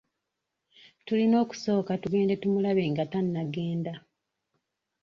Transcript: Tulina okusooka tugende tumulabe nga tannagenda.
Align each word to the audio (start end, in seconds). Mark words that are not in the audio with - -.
Tulina 1.05 1.35
okusooka 1.43 1.91
tugende 2.01 2.33
tumulabe 2.41 2.83
nga 2.91 3.03
tannagenda. 3.11 3.93